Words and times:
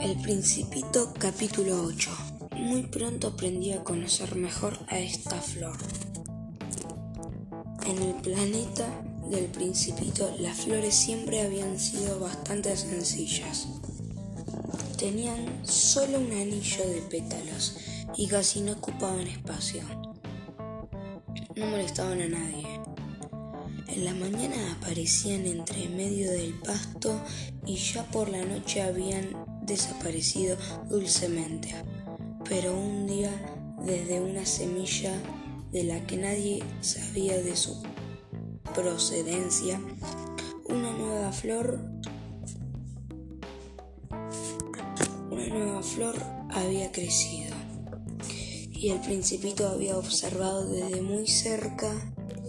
El 0.00 0.16
Principito 0.22 1.12
capítulo 1.18 1.82
8 1.82 2.10
Muy 2.56 2.82
pronto 2.82 3.28
aprendí 3.28 3.72
a 3.72 3.82
conocer 3.82 4.36
mejor 4.36 4.78
a 4.86 4.98
esta 4.98 5.40
flor. 5.40 5.76
En 7.84 7.98
el 7.98 8.14
planeta 8.14 8.86
del 9.28 9.46
Principito 9.46 10.32
las 10.38 10.58
flores 10.58 10.94
siempre 10.94 11.42
habían 11.42 11.80
sido 11.80 12.20
bastante 12.20 12.76
sencillas. 12.76 13.66
Tenían 14.96 15.66
solo 15.66 16.18
un 16.18 16.30
anillo 16.30 16.88
de 16.88 17.02
pétalos 17.02 17.76
y 18.16 18.28
casi 18.28 18.60
no 18.60 18.72
ocupaban 18.74 19.26
espacio. 19.26 19.82
No 21.56 21.66
molestaban 21.66 22.20
a 22.22 22.28
nadie. 22.28 22.68
En 23.88 24.04
la 24.04 24.14
mañana 24.14 24.76
aparecían 24.78 25.44
entre 25.44 25.88
medio 25.88 26.30
del 26.30 26.54
pasto 26.54 27.20
y 27.66 27.74
ya 27.74 28.04
por 28.04 28.28
la 28.28 28.44
noche 28.44 28.80
habían 28.80 29.47
desaparecido 29.68 30.56
dulcemente. 30.88 31.74
Pero 32.48 32.76
un 32.76 33.06
día, 33.06 33.30
desde 33.84 34.20
una 34.20 34.44
semilla 34.46 35.12
de 35.70 35.84
la 35.84 36.06
que 36.06 36.16
nadie 36.16 36.64
sabía 36.80 37.36
de 37.40 37.54
su 37.54 37.80
procedencia, 38.74 39.80
una 40.68 40.90
nueva 40.92 41.32
flor 41.32 41.78
una 45.30 45.46
nueva 45.46 45.82
flor 45.82 46.16
había 46.50 46.90
crecido 46.90 47.54
y 48.78 48.90
el 48.90 49.00
principito 49.00 49.68
había 49.68 49.98
observado 49.98 50.68
desde 50.68 51.02
muy 51.02 51.26
cerca 51.26 51.90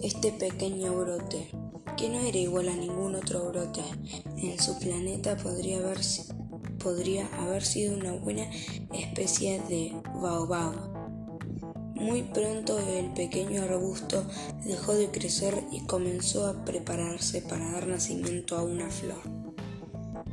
este 0.02 0.30
pequeño 0.30 0.94
brote, 0.94 1.50
que 1.96 2.08
no 2.08 2.20
era 2.20 2.38
igual 2.38 2.68
a 2.68 2.76
ningún 2.76 3.16
otro 3.16 3.48
brote. 3.48 3.82
En 4.36 4.58
su 4.60 4.78
planeta 4.78 5.36
podría 5.36 5.78
haber, 5.78 5.98
podría 6.82 7.28
haber 7.38 7.64
sido 7.64 7.96
una 7.96 8.12
buena 8.12 8.50
especie 8.92 9.60
de 9.68 9.92
baobab. 10.20 10.74
Muy 11.94 12.22
pronto 12.22 12.78
el 12.78 13.12
pequeño 13.12 13.62
arbusto 13.62 14.24
dejó 14.64 14.94
de 14.94 15.10
crecer 15.10 15.62
y 15.70 15.80
comenzó 15.86 16.46
a 16.46 16.64
prepararse 16.64 17.42
para 17.42 17.70
dar 17.72 17.86
nacimiento 17.86 18.56
a 18.56 18.62
una 18.62 18.88
flor. 18.90 19.20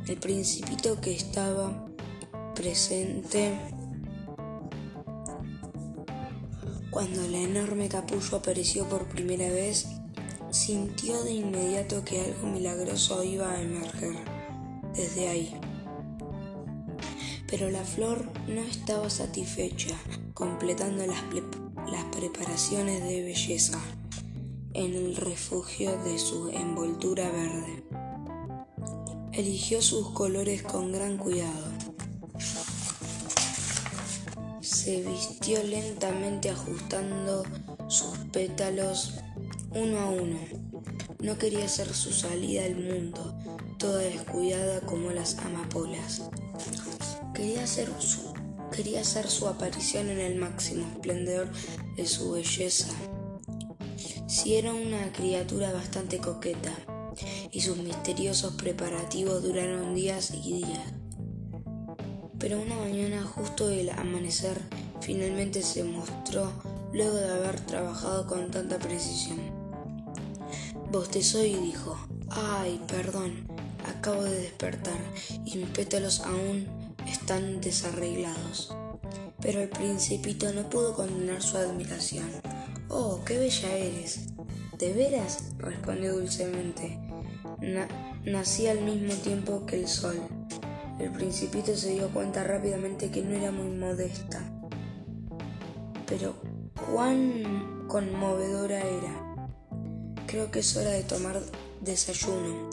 El 0.06 0.16
principito 0.16 1.00
que 1.00 1.14
estaba 1.14 1.86
presente 2.54 3.56
Cuando 6.90 7.22
el 7.22 7.34
enorme 7.34 7.88
capullo 7.88 8.38
apareció 8.38 8.88
por 8.88 9.06
primera 9.06 9.46
vez, 9.48 9.86
sintió 10.50 11.22
de 11.22 11.32
inmediato 11.32 12.02
que 12.04 12.22
algo 12.22 12.48
milagroso 12.48 13.22
iba 13.22 13.52
a 13.52 13.62
emerger 13.62 14.16
desde 14.94 15.28
ahí. 15.28 15.67
Pero 17.48 17.70
la 17.70 17.82
flor 17.82 18.30
no 18.46 18.60
estaba 18.60 19.10
satisfecha, 19.10 19.96
completando 20.34 21.06
las, 21.06 21.22
las 21.90 22.04
preparaciones 22.14 23.02
de 23.02 23.22
belleza 23.22 23.80
en 24.74 24.94
el 24.94 25.16
refugio 25.16 25.98
de 26.04 26.18
su 26.18 26.50
envoltura 26.50 27.28
verde. 27.30 27.82
Eligió 29.32 29.82
sus 29.82 30.10
colores 30.10 30.62
con 30.62 30.92
gran 30.92 31.16
cuidado 31.16 31.78
se 34.68 35.02
vistió 35.02 35.62
lentamente 35.64 36.50
ajustando 36.50 37.42
sus 37.88 38.16
pétalos 38.32 39.14
uno 39.70 39.98
a 39.98 40.10
uno. 40.10 40.38
No 41.20 41.36
quería 41.36 41.64
hacer 41.64 41.92
su 41.94 42.12
salida 42.12 42.64
al 42.64 42.76
mundo, 42.76 43.34
toda 43.78 43.98
descuidada 43.98 44.80
como 44.80 45.10
las 45.10 45.36
amapolas. 45.38 46.22
Quería 47.38 47.62
hacer 47.62 47.88
su, 48.00 48.34
quería 48.72 49.00
hacer 49.02 49.30
su 49.30 49.46
aparición 49.46 50.10
en 50.10 50.18
el 50.18 50.34
máximo 50.34 50.84
esplendor 50.90 51.48
de 51.96 52.04
su 52.04 52.32
belleza. 52.32 52.88
Si 54.26 54.56
era 54.56 54.74
una 54.74 55.12
criatura 55.12 55.72
bastante 55.72 56.18
coqueta, 56.18 56.72
y 57.52 57.60
sus 57.60 57.76
misteriosos 57.76 58.54
preparativos 58.54 59.44
duraron 59.44 59.94
días 59.94 60.32
y 60.34 60.64
días. 60.64 60.92
Pero 62.40 62.60
una 62.60 62.74
mañana, 62.74 63.22
justo 63.22 63.68
del 63.68 63.90
amanecer, 63.90 64.60
finalmente 65.00 65.62
se 65.62 65.84
mostró 65.84 66.50
luego 66.92 67.14
de 67.14 67.30
haber 67.30 67.60
trabajado 67.60 68.26
con 68.26 68.50
tanta 68.50 68.80
precisión. 68.80 69.38
Bostezó 70.90 71.44
y 71.44 71.54
dijo, 71.54 71.96
ay, 72.30 72.80
perdón, 72.88 73.46
acabo 73.86 74.24
de 74.24 74.40
despertar 74.40 74.98
y 75.44 75.58
mis 75.58 75.68
pétalos 75.68 76.18
aún 76.22 76.77
están 77.28 77.60
desarreglados. 77.60 78.74
Pero 79.42 79.60
el 79.60 79.68
principito 79.68 80.50
no 80.54 80.70
pudo 80.70 80.94
contener 80.94 81.42
su 81.42 81.58
admiración. 81.58 82.26
Oh, 82.88 83.20
qué 83.26 83.38
bella 83.38 83.76
eres. 83.76 84.28
¿De 84.78 84.94
veras? 84.94 85.50
respondió 85.58 86.14
dulcemente. 86.14 86.98
nací 88.24 88.66
al 88.66 88.80
mismo 88.80 89.12
tiempo 89.16 89.66
que 89.66 89.76
el 89.76 89.88
sol 89.88 90.16
el 90.98 91.12
principito 91.12 91.76
se 91.76 91.90
dio 91.90 92.08
cuenta 92.08 92.44
rápidamente 92.44 93.10
que 93.10 93.22
no 93.22 93.36
era 93.36 93.52
muy 93.52 93.68
modesta. 93.76 94.40
Pero 96.06 96.34
cuán 96.90 97.84
conmovedora 97.88 98.80
era. 98.80 99.46
Creo 100.26 100.50
que 100.50 100.60
es 100.60 100.76
hora 100.78 100.90
de 100.90 101.02
tomar 101.02 101.42
desayuno, 101.82 102.70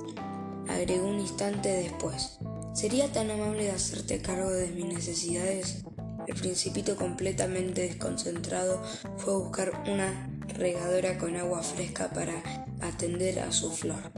agregó 0.69 1.07
un 1.07 1.19
instante 1.19 1.69
después. 1.69 2.39
¿Sería 2.75 3.09
tan 3.09 3.31
amable 3.31 3.63
de 3.63 3.71
hacerte 3.71 4.21
cargo 4.21 4.51
de 4.51 4.67
mis 4.67 4.85
necesidades? 4.85 5.85
El 6.27 6.35
principito 6.35 6.97
completamente 6.97 7.83
desconcentrado 7.83 8.83
fue 9.15 9.33
a 9.33 9.37
buscar 9.37 9.83
una 9.87 10.29
regadora 10.49 11.17
con 11.17 11.37
agua 11.37 11.63
fresca 11.63 12.09
para 12.09 12.33
atender 12.81 13.39
a 13.39 13.53
su 13.53 13.71
flor. 13.71 14.11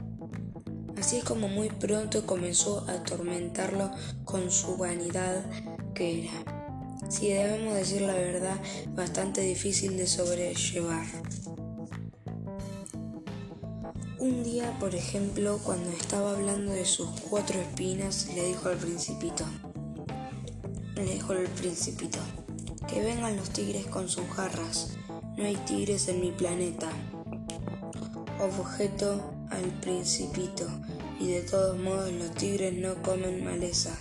Así 0.98 1.18
es 1.18 1.24
como 1.24 1.46
muy 1.46 1.68
pronto 1.68 2.26
comenzó 2.26 2.84
a 2.88 2.94
atormentarlo 2.94 3.92
con 4.24 4.50
su 4.50 4.76
vanidad 4.76 5.46
que 5.94 6.24
era, 6.24 7.08
si 7.08 7.28
debemos 7.28 7.76
decir 7.76 8.02
la 8.02 8.14
verdad, 8.14 8.60
bastante 8.88 9.40
difícil 9.40 9.96
de 9.96 10.08
sobrellevar. 10.08 11.06
Un 14.20 14.42
día, 14.42 14.76
por 14.80 14.96
ejemplo, 14.96 15.60
cuando 15.62 15.90
estaba 15.90 16.32
hablando 16.32 16.72
de 16.72 16.84
sus 16.84 17.08
cuatro 17.30 17.60
espinas, 17.60 18.26
le 18.34 18.46
dijo 18.48 18.68
al 18.68 18.76
principito, 18.76 19.44
le 20.96 21.04
dijo 21.04 21.34
al 21.34 21.44
principito, 21.44 22.18
que 22.88 23.00
vengan 23.00 23.36
los 23.36 23.50
tigres 23.50 23.86
con 23.86 24.08
sus 24.08 24.24
garras, 24.36 24.96
no 25.36 25.44
hay 25.44 25.54
tigres 25.58 26.08
en 26.08 26.20
mi 26.20 26.32
planeta. 26.32 26.88
Objeto 28.40 29.20
al 29.50 29.70
principito, 29.80 30.66
y 31.20 31.28
de 31.28 31.42
todos 31.42 31.78
modos 31.78 32.12
los 32.12 32.32
tigres 32.32 32.74
no 32.74 33.00
comen 33.04 33.44
maleza. 33.44 33.96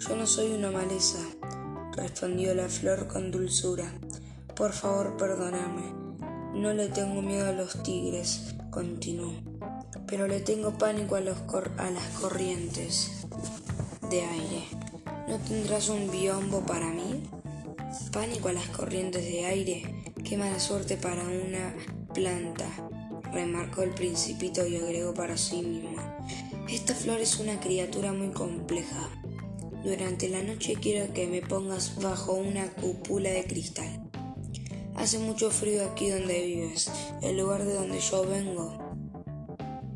Yo 0.00 0.16
no 0.16 0.26
soy 0.26 0.54
una 0.54 0.72
maleza, 0.72 1.20
respondió 1.92 2.52
la 2.56 2.68
flor 2.68 3.06
con 3.06 3.30
dulzura. 3.30 3.92
Por 4.56 4.72
favor, 4.72 5.16
perdóname. 5.16 5.92
No 6.52 6.72
le 6.72 6.88
tengo 6.88 7.22
miedo 7.22 7.48
a 7.48 7.52
los 7.52 7.80
tigres, 7.84 8.54
continuó, 8.74 9.32
pero 10.08 10.26
le 10.26 10.40
tengo 10.40 10.76
pánico 10.76 11.14
a, 11.14 11.20
los 11.20 11.38
a 11.78 11.90
las 11.90 12.08
corrientes 12.20 13.24
de 14.10 14.22
aire. 14.22 14.64
¿No 15.28 15.38
tendrás 15.38 15.88
un 15.90 16.10
biombo 16.10 16.60
para 16.66 16.90
mí? 16.90 17.22
Pánico 18.12 18.48
a 18.48 18.52
las 18.52 18.68
corrientes 18.70 19.24
de 19.24 19.46
aire. 19.46 20.04
Qué 20.24 20.36
mala 20.36 20.58
suerte 20.58 20.96
para 20.96 21.22
una 21.22 21.72
planta 22.12 22.66
remarcó 23.32 23.82
el 23.82 23.90
principito 23.90 24.66
y 24.66 24.76
agregó 24.76 25.14
para 25.14 25.36
sí 25.36 25.62
mismo. 25.62 25.96
Esta 26.68 26.96
flor 26.96 27.20
es 27.20 27.38
una 27.38 27.60
criatura 27.60 28.12
muy 28.12 28.30
compleja. 28.30 29.08
Durante 29.84 30.28
la 30.28 30.42
noche 30.42 30.74
quiero 30.80 31.12
que 31.14 31.28
me 31.28 31.42
pongas 31.42 31.94
bajo 32.02 32.32
una 32.32 32.72
cúpula 32.72 33.30
de 33.30 33.44
cristal. 33.44 34.03
Hace 34.96 35.18
mucho 35.18 35.50
frío 35.50 35.84
aquí 35.84 36.08
donde 36.08 36.44
vives, 36.44 36.90
el 37.20 37.36
lugar 37.36 37.64
de 37.64 37.74
donde 37.74 38.00
yo 38.00 38.26
vengo. 38.26 38.78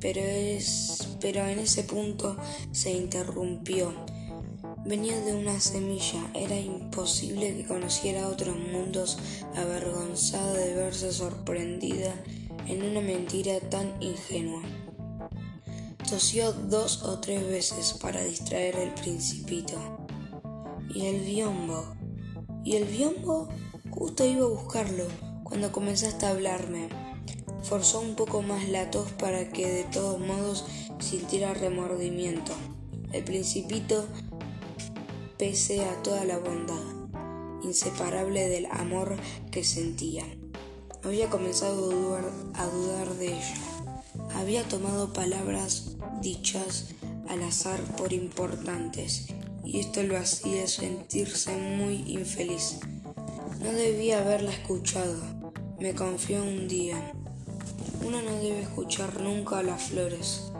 Pero 0.00 0.20
es. 0.20 1.16
pero 1.20 1.46
en 1.46 1.60
ese 1.60 1.84
punto 1.84 2.36
se 2.72 2.92
interrumpió. 2.92 3.92
Venía 4.84 5.20
de 5.20 5.34
una 5.34 5.60
semilla, 5.60 6.30
era 6.34 6.58
imposible 6.58 7.56
que 7.56 7.66
conociera 7.66 8.28
otros 8.28 8.56
mundos, 8.56 9.18
avergonzada 9.54 10.54
de 10.54 10.74
verse 10.74 11.12
sorprendida 11.12 12.14
en 12.66 12.82
una 12.82 13.00
mentira 13.00 13.60
tan 13.60 14.00
ingenua. 14.02 14.62
Tosió 16.08 16.52
dos 16.52 17.02
o 17.02 17.18
tres 17.18 17.46
veces 17.46 17.94
para 18.00 18.22
distraer 18.22 18.76
al 18.76 18.94
principito. 18.94 19.76
Y 20.94 21.06
el 21.06 21.20
biombo. 21.20 21.84
Y 22.64 22.76
el 22.76 22.84
biombo 22.84 23.48
justo 23.98 24.24
iba 24.24 24.44
a 24.44 24.48
buscarlo 24.48 25.04
cuando 25.42 25.72
comenzaste 25.72 26.24
a 26.26 26.30
hablarme. 26.30 26.88
Forzó 27.64 28.00
un 28.00 28.14
poco 28.14 28.42
más 28.42 28.68
la 28.68 28.92
tos 28.92 29.10
para 29.12 29.48
que 29.48 29.66
de 29.66 29.84
todos 29.84 30.20
modos 30.20 30.64
sintiera 31.00 31.52
remordimiento. 31.52 32.52
El 33.12 33.24
principito 33.24 34.06
pese 35.36 35.84
a 35.84 36.02
toda 36.02 36.24
la 36.24 36.38
bondad 36.38 36.80
inseparable 37.64 38.48
del 38.48 38.66
amor 38.66 39.16
que 39.50 39.64
sentían. 39.64 40.28
Había 41.02 41.28
comenzado 41.28 41.90
a 41.90 41.94
dudar, 41.94 42.32
a 42.54 42.66
dudar 42.66 43.14
de 43.14 43.26
ella. 43.28 43.56
Había 44.34 44.62
tomado 44.62 45.12
palabras 45.12 45.96
dichas 46.22 46.90
al 47.28 47.42
azar 47.42 47.80
por 47.96 48.12
importantes 48.12 49.26
y 49.64 49.80
esto 49.80 50.02
lo 50.04 50.16
hacía 50.16 50.68
sentirse 50.68 51.56
muy 51.56 52.04
infeliz. 52.06 52.78
No 53.60 53.72
debía 53.72 54.20
haberla 54.20 54.52
escuchado. 54.52 55.16
Me 55.80 55.92
confió 55.92 56.42
un 56.42 56.68
día. 56.68 57.12
Uno 58.06 58.22
no 58.22 58.36
debe 58.36 58.62
escuchar 58.62 59.20
nunca 59.20 59.58
a 59.58 59.62
las 59.64 59.82
flores. 59.82 60.52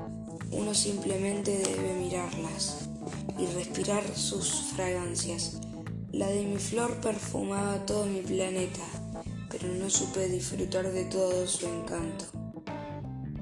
Uno 0.51 0.75
simplemente 0.75 1.59
debe 1.59 1.95
mirarlas 1.95 2.89
y 3.39 3.47
respirar 3.55 4.03
sus 4.17 4.73
fragancias. 4.75 5.61
La 6.11 6.27
de 6.27 6.43
mi 6.43 6.57
flor 6.57 7.01
perfumaba 7.01 7.87
todo 7.87 8.05
mi 8.07 8.21
planeta, 8.21 8.83
pero 9.49 9.69
no 9.69 9.89
supe 9.91 10.29
disfrutar 10.29 10.91
de 10.91 11.05
todo 11.05 11.47
su 11.47 11.69
encanto. 11.69 12.25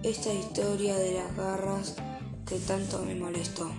Esta 0.03 0.35
historia 0.35 0.97
de 0.97 1.15
las 1.15 1.35
garras 1.35 1.97
que 2.47 2.59
tanto 2.59 3.03
me 3.07 3.15
molestó. 3.15 3.71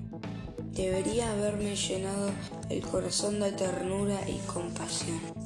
Debería 0.71 1.31
haberme 1.31 1.75
llenado 1.75 2.31
el 2.69 2.81
corazón 2.81 3.39
de 3.39 3.51
ternura 3.51 4.19
y 4.27 4.38
compasión. 4.47 5.36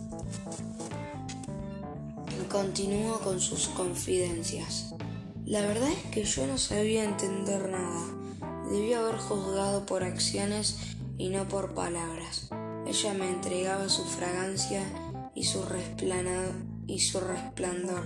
Continuó 2.51 3.19
con 3.19 3.39
sus 3.39 3.69
confidencias. 3.69 4.93
La 5.45 5.61
verdad 5.61 5.89
es 5.89 6.11
que 6.11 6.25
yo 6.25 6.45
no 6.47 6.57
sabía 6.57 7.05
entender 7.05 7.69
nada. 7.69 8.01
Debía 8.69 8.99
haber 8.99 9.17
juzgado 9.17 9.85
por 9.85 10.03
acciones 10.03 10.97
y 11.17 11.29
no 11.29 11.47
por 11.47 11.73
palabras. 11.73 12.49
Ella 12.85 13.13
me 13.13 13.29
entregaba 13.29 13.87
su 13.87 14.03
fragancia 14.03 14.83
y 15.33 15.45
su, 15.45 15.63
y 16.87 16.99
su 16.99 17.21
resplandor. 17.21 18.03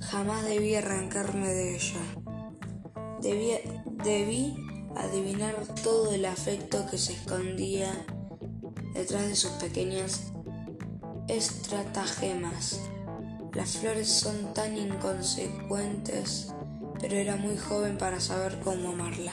Jamás 0.00 0.44
debí 0.44 0.74
arrancarme 0.74 1.48
de 1.48 1.76
ella. 1.76 2.00
debí 3.20 4.56
adivinar 4.96 5.54
todo 5.82 6.12
el 6.12 6.24
afecto 6.24 6.86
que 6.90 6.96
se 6.96 7.12
escondía 7.12 8.06
detrás 8.94 9.28
de 9.28 9.36
sus 9.36 9.50
pequeñas 9.52 10.32
estratagemas. 11.28 12.80
Las 13.54 13.78
flores 13.78 14.08
son 14.08 14.52
tan 14.54 14.76
inconsecuentes, 14.76 16.52
pero 17.00 17.16
era 17.16 17.36
muy 17.36 17.56
joven 17.56 17.98
para 17.98 18.20
saber 18.20 18.58
cómo 18.60 18.90
amarla. 18.90 19.32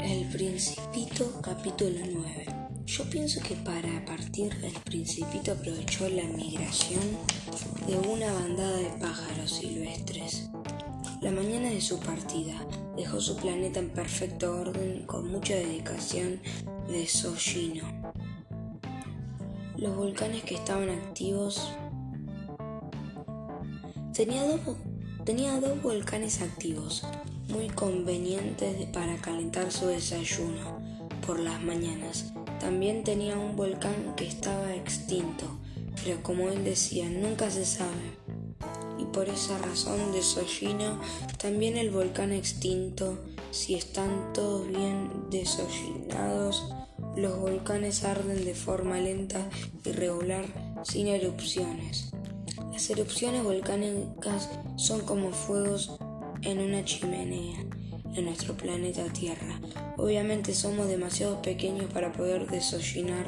El 0.00 0.26
Principito 0.32 1.40
capítulo 1.42 1.98
9 2.12 2.46
Yo 2.86 3.04
pienso 3.10 3.40
que 3.40 3.54
para 3.56 4.04
partir 4.04 4.56
el 4.62 4.72
Principito 4.84 5.52
aprovechó 5.52 6.08
la 6.08 6.24
migración 6.24 7.02
de 7.86 7.96
una 7.96 8.32
bandada 8.32 8.76
de 8.76 8.90
pájaros 9.00 9.50
silvestres. 9.50 10.50
La 11.20 11.30
mañana 11.32 11.70
de 11.70 11.80
su 11.80 11.98
partida 11.98 12.54
dejó 12.98 13.20
su 13.20 13.36
planeta 13.36 13.78
en 13.78 13.90
perfecto 13.90 14.60
orden 14.60 15.04
con 15.06 15.30
mucha 15.30 15.54
dedicación 15.54 16.40
de 16.88 17.06
Sollino. 17.06 17.84
Los 19.76 19.96
volcanes 19.96 20.42
que 20.42 20.56
estaban 20.56 20.88
activos 20.90 21.72
tenía 24.12 24.42
dos, 24.42 24.60
tenía 25.24 25.60
dos 25.60 25.80
volcanes 25.80 26.42
activos, 26.42 27.06
muy 27.48 27.68
convenientes 27.68 28.86
para 28.86 29.16
calentar 29.18 29.70
su 29.70 29.86
desayuno 29.86 30.80
por 31.24 31.38
las 31.38 31.62
mañanas. 31.62 32.32
También 32.58 33.04
tenía 33.04 33.38
un 33.38 33.54
volcán 33.54 34.16
que 34.16 34.26
estaba 34.26 34.74
extinto, 34.74 35.46
pero 36.02 36.20
como 36.24 36.48
él 36.48 36.64
decía, 36.64 37.08
nunca 37.08 37.48
se 37.48 37.64
sabe 37.64 38.18
por 39.18 39.28
esa 39.28 39.58
razón 39.58 40.12
desollino 40.12 41.00
también 41.38 41.76
el 41.76 41.90
volcán 41.90 42.32
extinto. 42.32 43.18
Si 43.50 43.74
están 43.74 44.32
todos 44.32 44.68
bien 44.68 45.10
desollinados, 45.28 46.72
los 47.16 47.36
volcanes 47.36 48.04
arden 48.04 48.44
de 48.44 48.54
forma 48.54 49.00
lenta 49.00 49.50
y 49.84 49.90
regular 49.90 50.44
sin 50.84 51.08
erupciones. 51.08 52.12
Las 52.70 52.88
erupciones 52.90 53.42
volcánicas 53.42 54.50
son 54.76 55.00
como 55.00 55.32
fuegos 55.32 55.98
en 56.42 56.60
una 56.60 56.84
chimenea 56.84 57.58
en 58.14 58.24
nuestro 58.24 58.56
planeta 58.56 59.02
Tierra. 59.12 59.60
Obviamente 59.96 60.54
somos 60.54 60.86
demasiado 60.86 61.42
pequeños 61.42 61.92
para 61.92 62.12
poder 62.12 62.48
desollinar 62.48 63.26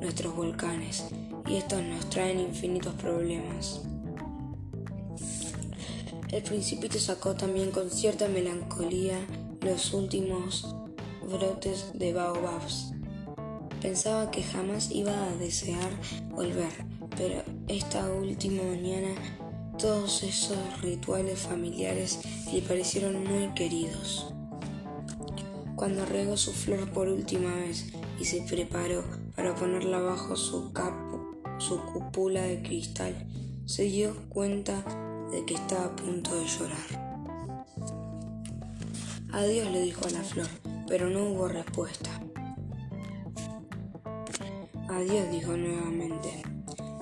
nuestros 0.00 0.36
volcanes 0.36 1.06
y 1.48 1.56
estos 1.56 1.82
nos 1.82 2.08
traen 2.10 2.38
infinitos 2.38 2.94
problemas. 2.94 3.80
El 6.32 6.42
principito 6.42 6.98
sacó 6.98 7.34
también 7.34 7.70
con 7.72 7.90
cierta 7.90 8.26
melancolía 8.26 9.18
los 9.60 9.92
últimos 9.92 10.74
brotes 11.30 11.90
de 11.92 12.14
baobabs. 12.14 12.94
Pensaba 13.82 14.30
que 14.30 14.42
jamás 14.42 14.90
iba 14.90 15.12
a 15.12 15.36
desear 15.36 15.90
volver, 16.30 16.72
pero 17.18 17.42
esta 17.68 18.10
última 18.10 18.62
mañana 18.62 19.10
todos 19.78 20.22
esos 20.22 20.80
rituales 20.80 21.40
familiares 21.40 22.20
le 22.50 22.62
parecieron 22.62 23.26
muy 23.26 23.52
queridos. 23.52 24.32
Cuando 25.76 26.06
regó 26.06 26.38
su 26.38 26.52
flor 26.52 26.90
por 26.92 27.08
última 27.08 27.54
vez 27.56 27.92
y 28.18 28.24
se 28.24 28.40
preparó 28.40 29.04
para 29.36 29.54
ponerla 29.54 30.00
bajo 30.00 30.34
su, 30.36 30.72
capo, 30.72 31.32
su 31.58 31.78
cúpula 31.84 32.40
de 32.42 32.62
cristal, 32.62 33.26
se 33.66 33.82
dio 33.82 34.16
cuenta 34.30 34.82
de 35.32 35.44
que 35.44 35.54
estaba 35.54 35.86
a 35.86 35.96
punto 35.96 36.34
de 36.36 36.46
llorar. 36.46 37.02
Adiós 39.32 39.70
le 39.70 39.80
dijo 39.80 40.06
a 40.06 40.10
la 40.10 40.22
flor, 40.22 40.48
pero 40.86 41.08
no 41.08 41.30
hubo 41.30 41.48
respuesta. 41.48 42.10
Adiós 44.90 45.30
dijo 45.30 45.56
nuevamente. 45.56 46.42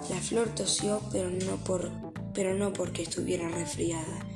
La 0.09 0.17
flor 0.17 0.49
tosió, 0.55 1.01
pero 1.10 1.29
no, 1.29 1.56
por, 1.65 1.91
pero 2.32 2.55
no 2.55 2.72
porque 2.72 3.03
estuviera 3.03 3.49
resfriada. 3.49 4.27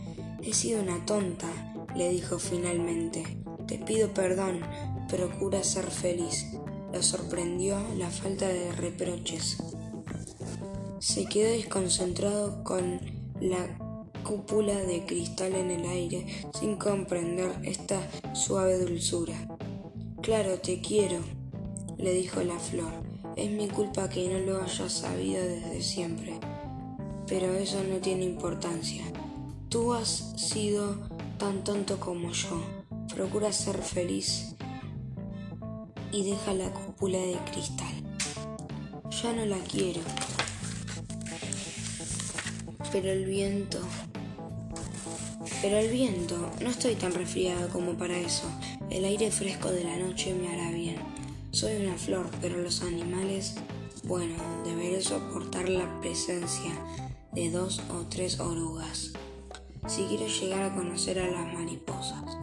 He 0.43 0.53
sido 0.53 0.83
una 0.83 1.07
tonta, 1.07 1.49
le 1.95 2.09
dijo 2.11 2.41
finalmente. 2.41 3.39
Te 3.69 3.79
pido 3.79 4.13
perdón, 4.13 4.61
procura 5.09 5.63
ser 5.63 5.89
feliz. 5.91 6.47
Lo 6.93 7.01
sorprendió 7.01 7.79
la 7.97 8.11
falta 8.11 8.49
de 8.49 8.73
reproches. 8.73 9.57
Se 10.99 11.27
quedó 11.27 11.51
desconcentrado 11.51 12.65
con 12.65 13.01
la 13.41 13.84
cúpula 14.25 14.75
de 14.75 15.05
cristal 15.05 15.55
en 15.55 15.71
el 15.71 15.87
aire 15.87 16.27
sin 16.59 16.77
comprender 16.77 17.53
esta 17.63 18.01
suave 18.35 18.79
dulzura. 18.79 19.35
Claro, 20.23 20.59
te 20.59 20.81
quiero, 20.81 21.19
le 21.99 22.13
dijo 22.15 22.43
la 22.43 22.59
flor. 22.59 22.93
Es 23.37 23.51
mi 23.51 23.69
culpa 23.69 24.09
que 24.09 24.29
no 24.29 24.39
lo 24.41 24.63
hayas 24.63 24.93
sabido 24.93 25.43
desde 25.43 25.83
siempre. 25.83 26.41
Pero 27.27 27.53
eso 27.55 27.85
no 27.85 27.99
tiene 27.99 28.25
importancia. 28.25 29.05
Tú 29.69 29.93
has 29.93 30.33
sido 30.37 30.97
tan 31.39 31.63
tonto 31.63 32.01
como 32.01 32.33
yo. 32.33 32.63
Procura 33.15 33.53
ser 33.53 33.77
feliz 33.83 34.57
y 36.11 36.25
deja 36.25 36.55
la 36.55 36.73
cúpula 36.73 37.19
de 37.19 37.37
cristal. 37.53 37.95
Ya 39.23 39.33
no 39.33 39.45
la 39.45 39.59
quiero. 39.59 40.01
Pero 42.93 43.11
el 43.11 43.27
viento 43.27 43.81
pero 45.65 45.79
el 45.79 45.91
viento, 45.91 46.37
no 46.61 46.69
estoy 46.69 46.95
tan 46.95 47.15
resfriada 47.15 47.69
como 47.69 47.95
para 47.95 48.19
eso. 48.19 48.47
El 48.91 49.07
aire 49.07 49.31
fresco 49.31 49.71
de 49.71 49.83
la 49.83 49.97
noche 49.97 50.35
me 50.35 50.53
hará 50.53 50.71
bien. 50.71 50.97
Soy 51.53 51.87
una 51.87 51.97
flor, 51.97 52.29
pero 52.43 52.59
los 52.59 52.83
animales, 52.83 53.55
bueno, 54.03 54.35
deberé 54.63 55.01
soportar 55.01 55.71
la 55.71 56.03
presencia 56.03 56.71
de 57.33 57.51
dos 57.51 57.81
o 57.89 58.05
tres 58.11 58.41
orugas. 58.41 59.13
Si 59.87 60.03
quiero 60.05 60.27
llegar 60.27 60.65
a 60.65 60.75
conocer 60.75 61.19
a 61.19 61.31
las 61.31 61.55
mariposas. 61.55 62.37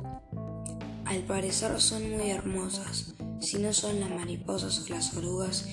Al 1.06 1.20
parecer 1.20 1.80
son 1.80 2.10
muy 2.10 2.32
hermosas. 2.32 3.14
Si 3.40 3.60
no 3.60 3.72
son 3.72 4.00
las 4.00 4.10
mariposas 4.10 4.80
o 4.80 4.90
las 4.90 5.16
orugas, 5.16 5.68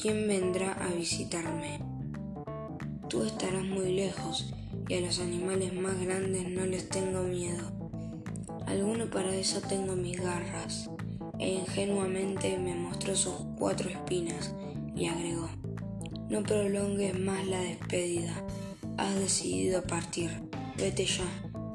¿quién 0.00 0.28
vendrá 0.28 0.74
a 0.74 0.86
visitarme? 0.94 1.80
Tú 3.08 3.24
estarás 3.24 3.64
muy 3.64 3.92
lejos 3.92 4.54
y 4.88 4.94
a 4.94 5.00
los 5.00 5.20
animales 5.20 5.72
más 5.74 5.98
grandes 6.00 6.48
no 6.48 6.66
les 6.66 6.88
tengo 6.88 7.22
miedo. 7.22 7.72
Alguno 8.66 9.10
para 9.10 9.34
eso 9.34 9.60
tengo 9.60 9.94
mis 9.94 10.20
garras. 10.20 10.90
E 11.38 11.54
ingenuamente 11.54 12.58
me 12.58 12.74
mostró 12.74 13.16
sus 13.16 13.34
cuatro 13.58 13.90
espinas 13.90 14.54
y 14.94 15.06
agregó, 15.06 15.48
No 16.28 16.42
prolongues 16.42 17.18
más 17.18 17.46
la 17.46 17.60
despedida. 17.60 18.32
Has 18.96 19.14
decidido 19.16 19.82
partir. 19.82 20.30
Vete 20.76 21.04
ya. 21.04 21.24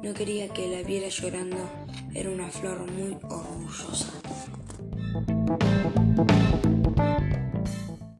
No 0.02 0.14
quería 0.14 0.48
que 0.48 0.68
la 0.68 0.82
viera 0.82 1.08
llorando. 1.08 1.68
Era 2.14 2.30
una 2.30 2.48
flor 2.48 2.90
muy 2.90 3.18
orgullosa. 3.22 4.12